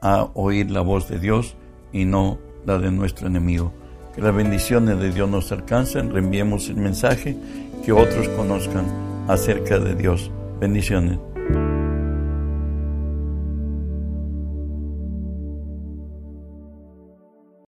a 0.00 0.30
oír 0.34 0.70
la 0.70 0.80
voz 0.80 1.08
de 1.08 1.18
Dios 1.18 1.56
y 1.92 2.04
no 2.04 2.38
la 2.66 2.78
de 2.78 2.90
nuestro 2.90 3.26
enemigo. 3.26 3.72
Que 4.14 4.22
las 4.22 4.34
bendiciones 4.34 4.98
de 4.98 5.12
Dios 5.12 5.28
nos 5.28 5.52
alcancen, 5.52 6.10
reenviemos 6.10 6.68
el 6.68 6.76
mensaje, 6.76 7.36
que 7.84 7.92
otros 7.92 8.28
conozcan 8.30 8.86
acerca 9.28 9.78
de 9.78 9.94
Dios. 9.94 10.30
Bendiciones. 10.60 11.29